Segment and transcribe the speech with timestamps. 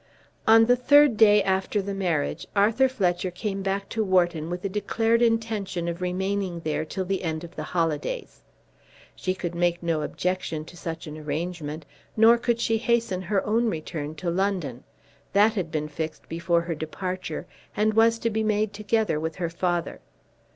[0.47, 4.67] On the third day after the marriage Arthur Fletcher came back to Wharton with the
[4.67, 8.41] declared intention of remaining there till the end of the holidays.
[9.15, 11.85] She could make no objection to such an arrangement,
[12.17, 14.85] nor could she hasten her own return to London.
[15.33, 17.45] That had been fixed before her departure
[17.77, 19.99] and was to be made together with her father.